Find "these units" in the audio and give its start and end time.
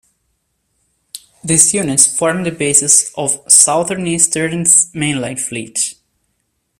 1.43-2.07